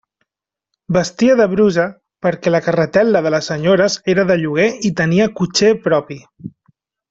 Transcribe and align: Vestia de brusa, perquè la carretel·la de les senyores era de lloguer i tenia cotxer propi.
Vestia 0.95 1.35
de 1.41 1.45
brusa, 1.51 1.85
perquè 2.27 2.55
la 2.55 2.63
carretel·la 2.69 3.23
de 3.27 3.35
les 3.35 3.53
senyores 3.53 3.99
era 4.17 4.27
de 4.33 4.41
lloguer 4.45 4.69
i 4.91 4.95
tenia 5.03 5.33
cotxer 5.41 5.71
propi. 5.89 6.23